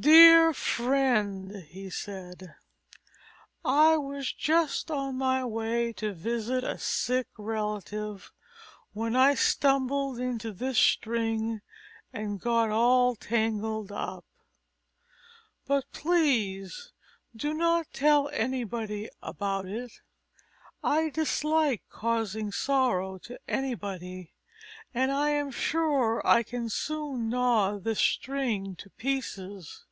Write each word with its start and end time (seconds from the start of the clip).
"Dear 0.00 0.52
friend," 0.52 1.62
he 1.68 1.90
said, 1.90 2.56
"I 3.64 3.96
was 3.96 4.32
just 4.32 4.90
on 4.90 5.16
my 5.16 5.44
way 5.44 5.92
to 5.92 6.12
visit 6.12 6.64
a 6.64 6.76
sick 6.76 7.28
relative, 7.38 8.32
when 8.94 9.14
I 9.14 9.36
stumbled 9.36 10.18
into 10.18 10.50
this 10.50 10.76
string 10.76 11.60
and 12.12 12.40
got 12.40 12.70
all 12.70 13.14
tangled 13.14 13.92
up. 13.92 14.24
But 15.68 15.92
please 15.92 16.90
do 17.36 17.54
not 17.54 17.92
tell 17.92 18.28
anybody 18.30 19.08
about 19.22 19.66
it. 19.66 20.00
I 20.82 21.10
dislike 21.10 21.82
causing 21.90 22.50
sorrow 22.50 23.18
to 23.18 23.38
anybody, 23.46 24.32
and 24.94 25.12
I 25.12 25.28
am 25.28 25.50
sure 25.50 26.26
I 26.26 26.42
can 26.42 26.70
soon 26.70 27.28
gnaw 27.28 27.78
this 27.78 27.98
string 28.00 28.76
to 28.76 28.88
pieces." 28.88 29.84